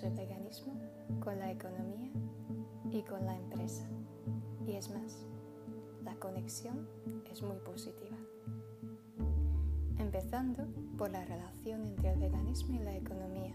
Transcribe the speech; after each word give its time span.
el 0.00 0.14
veganismo 0.14 0.72
con 1.20 1.38
la 1.38 1.50
economía 1.50 2.10
y 2.90 3.02
con 3.02 3.26
la 3.26 3.36
empresa. 3.36 3.86
Y 4.66 4.72
es 4.72 4.88
más, 4.88 5.26
la 6.02 6.14
conexión 6.14 6.88
es 7.30 7.42
muy 7.42 7.58
positiva. 7.58 8.16
Empezando 9.98 10.66
por 10.96 11.10
la 11.10 11.22
relación 11.26 11.84
entre 11.84 12.12
el 12.12 12.20
veganismo 12.20 12.74
y 12.74 12.78
la 12.78 12.96
economía. 12.96 13.54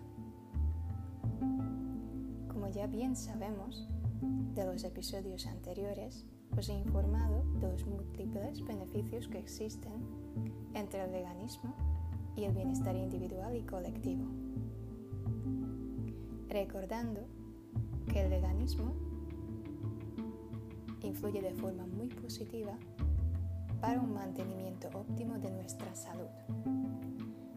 Como 2.50 2.68
ya 2.70 2.86
bien 2.86 3.16
sabemos 3.16 3.90
de 4.54 4.66
los 4.66 4.84
episodios 4.84 5.48
anteriores, 5.48 6.28
os 6.56 6.70
he 6.70 6.74
informado 6.74 7.44
de 7.60 7.72
los 7.72 7.86
múltiples 7.88 8.64
beneficios 8.64 9.28
que 9.28 9.40
existen 9.40 10.06
entre 10.76 11.04
el 11.04 11.12
veganismo 11.12 11.74
y 12.36 12.44
el 12.44 12.54
bienestar 12.54 12.96
individual 12.96 13.56
y 13.56 13.64
colectivo. 13.64 14.47
Recordando 16.50 17.22
que 18.12 18.22
el 18.22 18.30
veganismo 18.30 18.94
influye 21.04 21.42
de 21.42 21.54
forma 21.54 21.86
muy 21.86 22.08
positiva 22.08 22.74
para 23.82 24.00
un 24.00 24.14
mantenimiento 24.14 24.90
óptimo 24.94 25.38
de 25.40 25.52
nuestra 25.52 25.94
salud. 25.94 26.28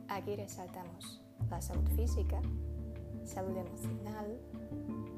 Aquí 0.09 0.35
resaltamos 0.37 1.23
la 1.49 1.61
salud 1.61 1.87
física, 1.97 2.41
salud 3.25 3.57
emocional, 3.57 4.39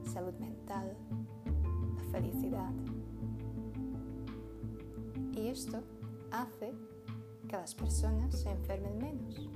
salud 0.04 0.34
mental, 0.34 0.94
la 1.96 2.04
felicidad. 2.10 2.72
Y 5.34 5.48
esto 5.48 5.82
hace 6.30 6.72
que 7.48 7.56
las 7.56 7.74
personas 7.74 8.38
se 8.38 8.50
enfermen 8.50 8.98
menos. 8.98 9.48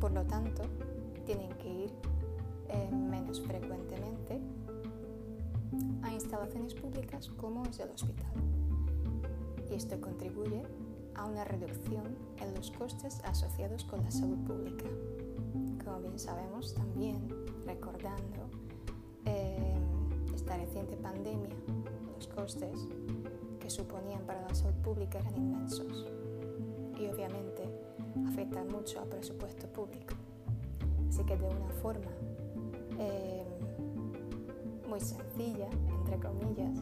Por 0.00 0.12
lo 0.12 0.24
tanto, 0.26 0.62
tienen 1.24 1.50
que 1.58 1.68
ir 1.68 1.90
eh, 2.68 2.90
menos 2.92 3.40
frecuentemente 3.40 4.40
a 6.02 6.12
instalaciones 6.12 6.74
públicas 6.74 7.28
como 7.36 7.64
es 7.64 7.78
el 7.80 7.90
hospital. 7.90 8.32
Y 9.70 9.74
esto 9.74 10.00
contribuye 10.00 10.62
a 11.14 11.24
una 11.24 11.44
reducción 11.44 12.16
en 12.40 12.54
los 12.54 12.70
costes 12.70 13.20
asociados 13.24 13.84
con 13.84 14.02
la 14.02 14.10
salud 14.10 14.38
pública. 14.46 14.86
Como 15.84 16.00
bien 16.00 16.18
sabemos 16.18 16.74
también, 16.74 17.28
recordando 17.64 18.48
eh, 19.24 19.74
esta 20.34 20.56
reciente 20.56 20.96
pandemia, 20.96 21.56
los 22.14 22.28
costes 22.28 22.86
que 23.60 23.70
suponían 23.70 24.22
para 24.26 24.42
la 24.42 24.54
salud 24.54 24.76
pública 24.82 25.18
eran 25.18 25.36
inmensos 25.36 26.06
y 26.98 27.06
obviamente 27.08 27.62
afectan 28.28 28.68
mucho 28.68 29.00
al 29.00 29.08
presupuesto 29.08 29.66
público. 29.68 30.14
Así 31.08 31.24
que 31.24 31.36
de 31.36 31.48
una 31.48 31.68
forma 31.82 32.10
eh, 32.98 33.44
muy 34.88 35.00
sencilla, 35.00 35.68
entre 36.00 36.18
comillas, 36.18 36.78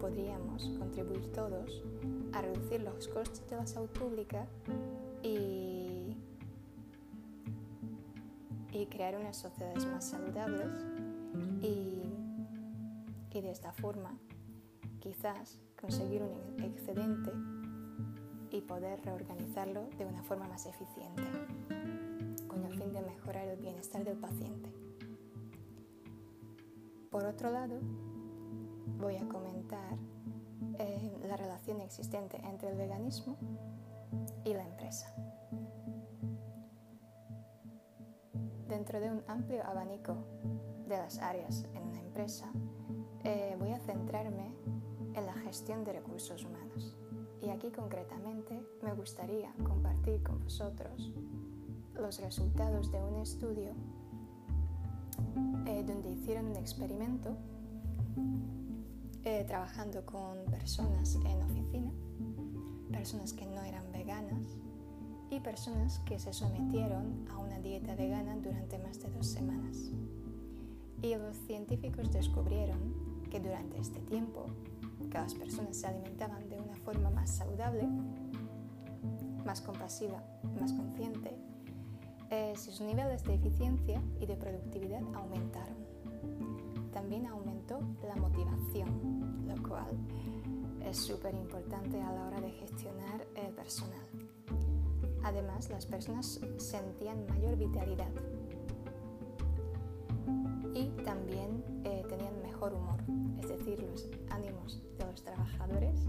podríamos 0.00 0.68
contribuir 0.78 1.32
todos 1.32 1.82
a 2.32 2.42
reducir 2.42 2.82
los 2.82 3.08
costes 3.08 3.48
de 3.48 3.56
la 3.56 3.66
salud 3.66 3.88
pública 3.88 4.46
y, 5.22 6.16
y 8.72 8.86
crear 8.86 9.16
unas 9.16 9.36
sociedades 9.36 9.86
más 9.86 10.04
saludables 10.04 10.86
y, 11.62 12.02
y 13.32 13.40
de 13.40 13.50
esta 13.50 13.72
forma 13.72 14.18
quizás 15.00 15.58
conseguir 15.80 16.22
un 16.22 16.62
excedente 16.62 17.32
y 18.50 18.60
poder 18.62 19.00
reorganizarlo 19.04 19.88
de 19.98 20.06
una 20.06 20.22
forma 20.22 20.48
más 20.48 20.66
eficiente, 20.66 21.22
con 22.46 22.64
el 22.64 22.72
fin 22.78 22.92
de 22.92 23.02
mejorar 23.02 23.46
el 23.48 23.58
bienestar 23.58 24.04
del 24.04 24.16
paciente. 24.16 24.67
Por 27.18 27.26
otro 27.26 27.50
lado, 27.50 27.80
voy 28.96 29.16
a 29.16 29.26
comentar 29.26 29.98
eh, 30.78 31.18
la 31.26 31.36
relación 31.36 31.80
existente 31.80 32.40
entre 32.44 32.70
el 32.70 32.76
veganismo 32.76 33.36
y 34.44 34.54
la 34.54 34.64
empresa. 34.64 35.12
Dentro 38.68 39.00
de 39.00 39.10
un 39.10 39.24
amplio 39.26 39.66
abanico 39.66 40.14
de 40.86 40.96
las 40.96 41.18
áreas 41.18 41.64
en 41.74 41.82
una 41.88 41.98
empresa, 41.98 42.52
eh, 43.24 43.56
voy 43.58 43.72
a 43.72 43.80
centrarme 43.80 44.54
en 45.14 45.26
la 45.26 45.34
gestión 45.38 45.82
de 45.82 45.94
recursos 45.94 46.44
humanos. 46.44 46.96
Y 47.42 47.48
aquí 47.48 47.72
concretamente 47.72 48.62
me 48.80 48.92
gustaría 48.92 49.52
compartir 49.64 50.22
con 50.22 50.38
vosotros 50.38 51.12
los 51.94 52.20
resultados 52.20 52.92
de 52.92 53.02
un 53.02 53.16
estudio 53.16 53.74
eh, 55.66 55.84
donde 55.86 56.10
hicieron 56.10 56.46
un 56.46 56.56
experimento 56.56 57.36
eh, 59.24 59.44
trabajando 59.46 60.04
con 60.06 60.44
personas 60.50 61.16
en 61.16 61.42
oficina, 61.42 61.92
personas 62.90 63.32
que 63.32 63.46
no 63.46 63.62
eran 63.62 63.90
veganas 63.92 64.58
y 65.30 65.40
personas 65.40 65.98
que 66.00 66.18
se 66.18 66.32
sometieron 66.32 67.26
a 67.30 67.38
una 67.38 67.58
dieta 67.58 67.94
vegana 67.94 68.36
durante 68.36 68.78
más 68.78 69.00
de 69.00 69.10
dos 69.10 69.26
semanas. 69.26 69.90
Y 71.02 71.14
los 71.14 71.36
científicos 71.46 72.10
descubrieron 72.12 72.94
que 73.30 73.40
durante 73.40 73.78
este 73.78 74.00
tiempo, 74.00 74.46
que 75.10 75.18
las 75.18 75.34
personas 75.34 75.76
se 75.76 75.86
alimentaban 75.86 76.48
de 76.48 76.58
una 76.60 76.74
forma 76.76 77.10
más 77.10 77.30
saludable, 77.30 77.86
más 79.44 79.60
compasiva, 79.60 80.22
más 80.58 80.72
consciente, 80.72 81.36
eh, 82.30 82.52
sus 82.56 82.80
niveles 82.82 83.24
de 83.24 83.34
eficiencia 83.34 84.02
y 84.20 84.26
de 84.26 84.36
productividad 84.36 85.02
aumentaron. 85.14 85.76
También 86.92 87.26
aumentó 87.26 87.80
la 88.06 88.16
motivación, 88.16 89.46
lo 89.46 89.62
cual 89.66 89.96
es 90.84 90.98
súper 90.98 91.34
importante 91.34 91.98
a 92.00 92.12
la 92.12 92.26
hora 92.26 92.40
de 92.40 92.50
gestionar 92.50 93.26
el 93.34 93.54
personal. 93.54 94.06
Además, 95.22 95.70
las 95.70 95.86
personas 95.86 96.38
sentían 96.58 97.26
mayor 97.28 97.56
vitalidad 97.56 98.10
y 100.74 100.88
también 101.04 101.64
eh, 101.84 102.04
tenían 102.08 102.42
mejor 102.42 102.74
humor, 102.74 103.00
es 103.40 103.48
decir, 103.48 103.82
los 103.82 104.08
ánimos 104.30 104.82
de 104.98 105.06
los 105.06 105.22
trabajadores 105.22 106.06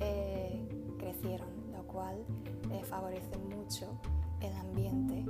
eh, 0.00 0.66
crecieron, 0.98 1.48
lo 1.72 1.84
cual 1.86 2.24
favorece 2.88 3.38
mucho 3.38 3.86
el 4.40 4.52
ambiente 4.54 5.24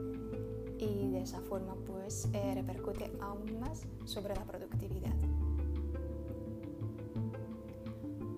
y 0.78 1.10
de 1.10 1.20
esa 1.20 1.40
forma 1.40 1.74
pues 1.86 2.28
eh, 2.32 2.54
repercute 2.54 3.12
aún 3.20 3.60
más 3.60 3.82
sobre 4.04 4.34
la 4.34 4.44
productividad. 4.44 5.14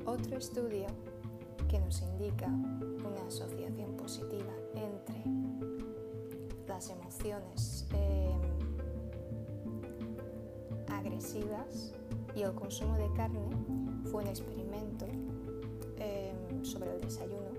Otro 0.05 0.37
estudio 0.37 0.87
que 1.69 1.79
nos 1.79 2.03
indica 2.03 2.49
una 2.49 3.27
asociación 3.27 3.97
positiva 3.97 4.53
entre 4.75 5.23
las 6.67 6.91
emociones 6.91 7.87
em, 7.93 8.41
agresivas 10.89 11.95
y 12.35 12.43
el 12.43 12.53
consumo 12.55 12.97
de 12.97 13.13
carne 13.15 13.49
fue 14.11 14.23
un 14.23 14.29
experimento 14.29 15.07
em, 15.99 16.65
sobre 16.65 16.95
el 16.95 17.01
desayuno 17.01 17.53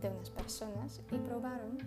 de 0.00 0.10
unas 0.10 0.30
personas 0.30 1.00
y 1.10 1.18
probaron 1.18 1.78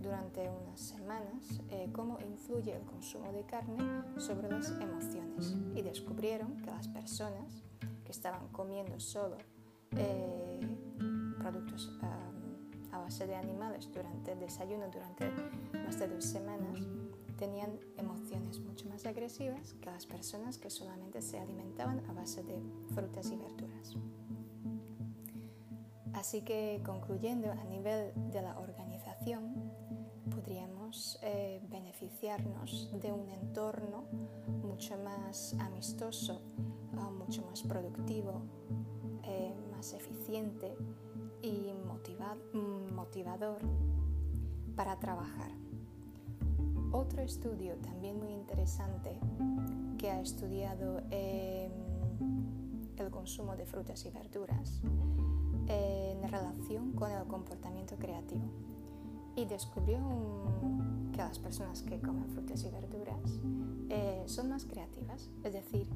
durante 0.00 0.48
unas 0.48 0.80
semanas 0.80 1.60
eh, 1.70 1.88
cómo 1.92 2.18
influye 2.20 2.74
el 2.74 2.82
consumo 2.82 3.32
de 3.32 3.44
carne 3.44 3.78
sobre 4.18 4.50
las 4.50 4.70
emociones 4.80 5.56
y 5.74 5.82
descubrieron 5.82 6.56
que 6.58 6.70
las 6.70 6.88
personas 6.88 7.62
que 8.04 8.12
estaban 8.12 8.48
comiendo 8.48 8.98
solo 9.00 9.36
eh, 9.92 10.60
productos 11.38 11.90
a 12.02 12.28
base 12.98 13.26
de 13.26 13.36
animales 13.36 13.90
durante 13.92 14.32
el 14.32 14.40
desayuno 14.40 14.88
durante 14.90 15.30
más 15.72 15.98
de 15.98 16.08
dos 16.08 16.24
semanas 16.24 16.78
tenían 17.38 17.78
emociones 17.96 18.60
mucho 18.60 18.88
más 18.88 19.06
agresivas 19.06 19.74
que 19.80 19.90
las 19.90 20.04
personas 20.04 20.58
que 20.58 20.68
solamente 20.70 21.22
se 21.22 21.38
alimentaban 21.38 22.02
a 22.08 22.12
base 22.12 22.42
de 22.42 22.60
frutas 22.94 23.30
y 23.30 23.36
verduras. 23.36 23.96
Así 26.12 26.42
que 26.42 26.82
concluyendo 26.84 27.50
a 27.52 27.64
nivel 27.64 28.12
de 28.30 28.42
la 28.42 28.58
organización, 28.58 28.87
eh, 31.22 31.60
beneficiarnos 31.68 32.88
de 33.02 33.12
un 33.12 33.28
entorno 33.28 34.04
mucho 34.62 34.96
más 34.96 35.54
amistoso, 35.58 36.40
ah, 36.96 37.10
mucho 37.10 37.44
más 37.44 37.62
productivo, 37.62 38.40
eh, 39.24 39.54
más 39.70 39.92
eficiente 39.92 40.74
y 41.42 41.72
motivador 42.94 43.60
para 44.76 44.98
trabajar. 44.98 45.50
Otro 46.90 47.20
estudio 47.20 47.76
también 47.76 48.18
muy 48.18 48.32
interesante 48.32 49.18
que 49.98 50.10
ha 50.10 50.22
estudiado 50.22 51.02
em, 51.10 51.70
el 52.96 53.10
consumo 53.10 53.56
de 53.56 53.66
frutas 53.66 54.06
y 54.06 54.10
verduras 54.10 54.80
en 55.66 56.22
relación 56.22 56.92
con 56.92 57.10
el 57.10 57.26
comportamiento 57.26 57.96
creativo 57.96 58.67
y 59.38 59.44
descubrió 59.44 60.00
que 61.12 61.18
las 61.18 61.38
personas 61.38 61.82
que 61.82 62.00
comen 62.00 62.28
frutas 62.30 62.64
y 62.64 62.70
verduras 62.70 63.38
eh, 63.88 64.24
son 64.26 64.48
más 64.48 64.64
creativas, 64.64 65.30
es 65.44 65.52
decir, 65.52 65.88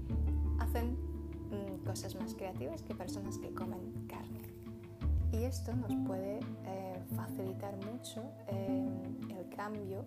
hacen 0.61 0.93
mm, 1.51 1.85
cosas 1.85 2.15
más 2.15 2.35
creativas 2.35 2.83
que 2.83 2.95
personas 2.95 3.39
que 3.39 3.53
comen 3.53 4.07
carne. 4.07 4.41
Y 5.33 5.45
esto 5.45 5.75
nos 5.75 5.93
puede 6.07 6.39
eh, 6.67 7.03
facilitar 7.17 7.75
mucho 7.93 8.23
el 8.49 9.49
cambio 9.57 10.05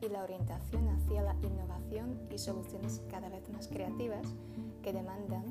y 0.00 0.08
la 0.08 0.24
orientación 0.24 0.88
hacia 0.88 1.22
la 1.22 1.36
innovación 1.42 2.18
y 2.30 2.38
soluciones 2.38 3.00
cada 3.08 3.28
vez 3.28 3.48
más 3.50 3.68
creativas 3.68 4.26
que 4.82 4.92
demandan 4.92 5.44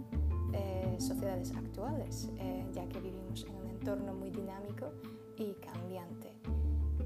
eh, 0.53 0.97
sociedades 0.99 1.55
actuales, 1.55 2.29
eh, 2.39 2.65
ya 2.73 2.85
que 2.89 2.99
vivimos 2.99 3.45
en 3.45 3.55
un 3.55 3.67
entorno 3.67 4.13
muy 4.13 4.31
dinámico 4.31 4.91
y 5.37 5.53
cambiante 5.53 6.40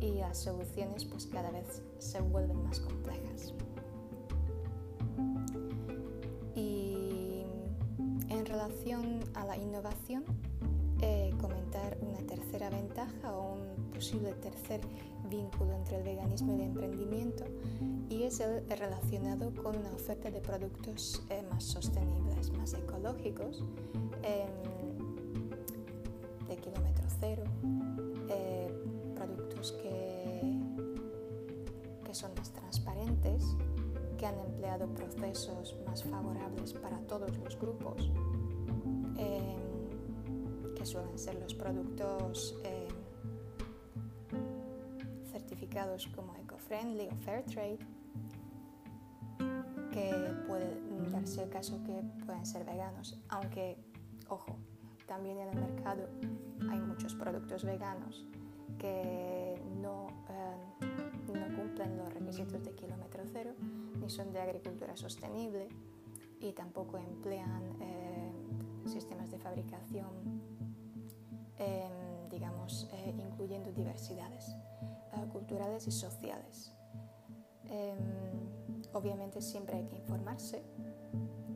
y 0.02 0.16
las 0.16 0.38
soluciones 0.38 1.06
pues 1.06 1.26
cada 1.28 1.52
vez 1.52 1.82
se 2.00 2.22
vuelven 2.22 2.64
más 2.64 2.80
complejas. 2.80 3.54
Y 6.56 7.44
en 8.30 8.46
relación 8.46 9.20
a 9.34 9.46
la 9.46 9.58
innovación, 9.58 10.24
eh, 11.02 11.34
comentar 11.42 11.98
una 12.02 12.20
tercera 12.20 12.70
ventaja 12.70 13.36
o 13.36 13.56
un 13.56 13.92
posible 13.92 14.32
tercer 14.34 14.82
vínculo 15.30 15.74
entre 15.74 15.98
el 15.98 16.04
veganismo 16.04 16.54
y 16.54 16.56
el 16.56 16.62
emprendimiento 16.62 17.46
y 18.10 18.24
es 18.24 18.40
el 18.40 18.64
relacionado 18.70 19.54
con 19.62 19.78
una 19.78 19.92
oferta 19.92 20.30
de 20.32 20.40
productos 20.40 21.24
eh, 21.30 21.44
más 21.52 21.64
sostenibles, 21.64 22.52
más 22.54 22.74
ecológicos, 22.74 23.64
em, 24.24 24.48
de 26.48 26.56
kilómetro 26.58 27.06
cero, 27.20 27.44
eh, 27.64 28.05
que, 29.74 30.42
son 32.12 32.34
más 32.36 32.50
transparentes, 32.54 33.44
que 34.18 34.26
han 34.26 34.40
empleado 34.40 34.88
procesos 34.88 35.76
más 35.86 36.02
favorables 36.02 36.72
para 36.72 36.98
todos 37.00 37.38
los 37.40 37.60
grupos, 37.60 38.10
em, 39.18 40.74
que 40.76 40.86
suelen 40.86 41.20
ser 41.20 41.36
los 41.42 41.54
productos 41.54 42.58
em, 42.64 42.86
como 46.16 46.34
eco-friendly 46.38 47.10
o 47.12 47.16
fair 47.18 47.44
trade, 47.44 47.80
que 49.92 50.34
puede 50.48 50.78
darse 51.12 51.44
el 51.44 51.50
caso 51.50 51.84
que 51.84 52.02
pueden 52.26 52.46
ser 52.46 52.64
veganos, 52.66 53.20
aunque, 53.28 53.78
ojo, 54.30 54.56
también 55.06 55.38
en 55.38 55.50
el 55.50 55.56
mercado 55.56 56.08
hay 56.70 56.80
muchos 56.80 57.14
productos 57.16 57.66
veganos 57.66 58.26
que 58.78 59.62
no, 59.82 60.08
eh, 60.30 60.86
no 61.34 61.56
cumplen 61.56 61.98
los 61.98 62.14
requisitos 62.14 62.64
de 62.64 62.74
kilómetro 62.74 63.24
cero, 63.32 63.54
ni 64.00 64.10
son 64.10 64.32
de 64.32 64.40
agricultura 64.40 64.96
sostenible 64.96 65.70
y 66.40 66.52
tampoco 66.54 66.98
emplean 66.98 67.64
eh, 67.82 68.32
sistemas 68.86 69.32
de 69.32 69.40
fabricación, 69.40 70.42
eh, 71.58 72.28
digamos, 72.30 72.90
incluyendo 73.18 73.72
diversidades 73.72 74.56
culturales 75.32 75.88
y 75.88 75.92
sociales. 75.92 76.74
Obviamente 78.94 79.42
siempre 79.42 79.78
hay 79.78 79.86
que 79.86 79.96
informarse 79.96 80.64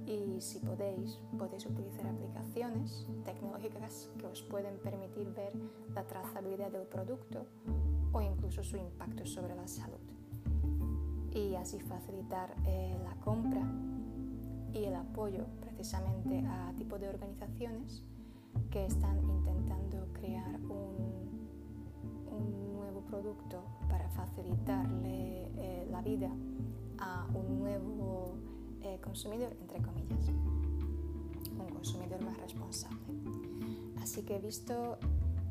y 0.09 0.41
si 0.41 0.59
podéis, 0.59 1.19
podéis 1.37 1.65
utilizar 1.65 2.07
aplicaciones 2.07 3.07
tecnológicas 3.23 4.09
que 4.17 4.25
os 4.25 4.41
pueden 4.41 4.77
permitir 4.79 5.31
ver 5.33 5.53
la 5.93 6.03
trazabilidad 6.03 6.71
del 6.71 6.87
producto 6.87 7.45
o 8.11 8.21
incluso 8.21 8.63
su 8.63 8.77
impacto 8.77 9.25
sobre 9.25 9.55
la 9.55 9.67
salud. 9.67 9.99
Y 11.31 11.55
así 11.55 11.79
facilitar 11.79 12.55
eh, 12.65 12.97
la 13.03 13.13
compra 13.23 13.61
y 14.73 14.83
el 14.83 14.95
apoyo 14.95 15.45
precisamente 15.61 16.43
a 16.45 16.73
tipo 16.75 16.97
de 16.97 17.07
organizaciones 17.07 18.03
que 18.71 18.85
están 18.85 19.19
intentando 19.19 20.07
crear 20.13 20.59
un 20.69 21.19
producto 23.09 23.63
para 23.89 24.07
facilitarle 24.09 25.49
eh, 25.57 25.87
la 25.91 26.01
vida 26.01 26.29
a 26.99 27.27
un 27.33 27.59
nuevo 27.59 28.35
eh, 28.83 28.99
consumidor, 29.01 29.55
entre 29.61 29.81
comillas, 29.81 30.27
un 31.59 31.69
consumidor 31.73 32.23
más 32.23 32.37
responsable. 32.37 32.99
Así 34.01 34.23
que 34.23 34.39
visto 34.39 34.97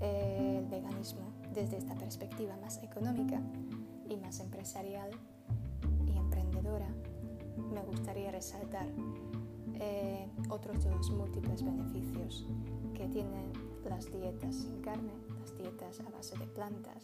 eh, 0.01 0.59
el 0.59 0.67
veganismo 0.67 1.33
desde 1.55 1.79
esta 1.79 1.95
perspectiva 1.95 2.57
más 2.57 2.83
económica 2.83 3.41
y 4.09 4.17
más 4.17 4.41
empresarial 4.41 5.11
y 6.07 6.17
emprendedora, 6.17 6.89
me 7.73 7.83
gustaría 7.83 8.31
resaltar 8.31 8.87
otros 10.49 10.83
de 10.83 10.91
los 10.91 11.09
múltiples 11.11 11.63
beneficios 11.65 12.49
que 12.95 13.07
tienen 13.07 13.53
las 13.89 14.11
dietas 14.13 14.55
sin 14.55 14.81
carne, 14.83 15.13
las 15.41 15.57
dietas 15.57 16.01
a 16.01 16.11
base 16.11 16.37
de 16.37 16.47
plantas, 16.47 17.03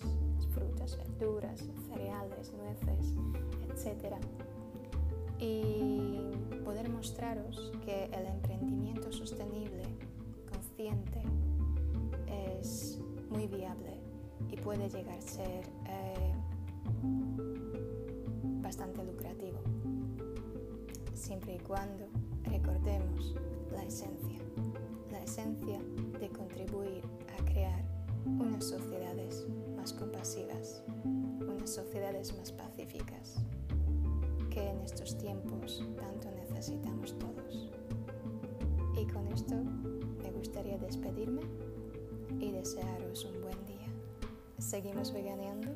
frutas, 0.53 0.97
verduras, 0.97 1.65
cereales, 1.89 2.53
nueces, 2.53 3.15
etc. 3.69 4.15
Y 5.39 6.14
poder 6.85 6.91
mostraros 6.91 7.73
que 7.85 8.05
el 8.05 8.27
emprendimiento 8.27 9.13
sostenible, 9.13 9.85
consciente, 10.51 11.23
es 12.51 12.99
muy 13.31 13.47
viable 13.47 14.01
y 14.51 14.57
puede 14.57 14.89
llegar 14.91 15.19
a 15.19 15.23
ser 15.23 15.65
eh, 15.87 16.35
bastante 18.61 19.05
lucrativo, 19.05 19.61
siempre 21.15 21.55
y 21.57 21.59
cuando 21.61 22.07
recordemos 22.45 23.35
la 23.73 23.85
esencia, 23.85 24.39
la 25.11 25.23
esencia 25.23 25.79
de 26.21 26.29
contribuir 26.29 27.03
a 27.39 27.45
crear 27.45 27.85
unas 28.27 28.65
sociedades 28.65 29.47
más 29.77 29.93
compasivas, 29.93 30.83
unas 31.05 31.71
sociedades 31.71 32.37
más 32.37 32.53
pacíficas, 32.53 33.37
que 34.55 34.71
en 34.71 34.81
estos 34.83 35.19
tiempos 35.19 35.83
tanto 35.99 36.31
necesitamos 36.31 37.19
todos. 37.19 37.71
Y 38.97 39.05
con 39.13 39.27
esto 39.33 39.57
me 40.23 40.31
gustaría 40.31 40.79
despedirme 40.79 41.43
y 42.39 42.53
desearos 42.53 43.25
un 43.25 43.43
buen 43.43 43.67
día. 43.67 43.89
Seguimos 44.59 45.13
veganeando 45.13 45.71